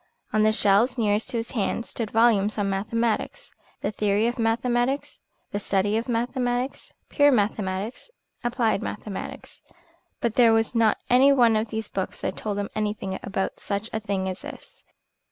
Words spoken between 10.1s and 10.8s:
But there was